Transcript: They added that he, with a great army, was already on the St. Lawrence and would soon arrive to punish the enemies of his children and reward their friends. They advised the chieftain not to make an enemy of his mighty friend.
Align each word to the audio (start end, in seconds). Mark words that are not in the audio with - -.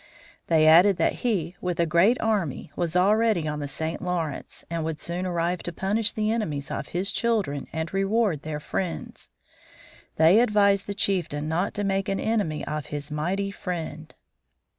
They 0.47 0.65
added 0.65 0.97
that 0.97 1.13
he, 1.21 1.55
with 1.61 1.79
a 1.79 1.85
great 1.85 2.19
army, 2.19 2.71
was 2.75 2.95
already 2.95 3.47
on 3.47 3.59
the 3.59 3.67
St. 3.67 4.01
Lawrence 4.01 4.63
and 4.67 4.83
would 4.83 4.99
soon 4.99 5.27
arrive 5.27 5.61
to 5.61 5.71
punish 5.71 6.11
the 6.11 6.31
enemies 6.31 6.71
of 6.71 6.87
his 6.87 7.11
children 7.11 7.67
and 7.71 7.93
reward 7.93 8.41
their 8.41 8.59
friends. 8.59 9.29
They 10.15 10.39
advised 10.39 10.87
the 10.87 10.95
chieftain 10.95 11.47
not 11.47 11.75
to 11.75 11.83
make 11.83 12.09
an 12.09 12.19
enemy 12.19 12.65
of 12.65 12.87
his 12.87 13.11
mighty 13.11 13.51
friend. 13.51 14.15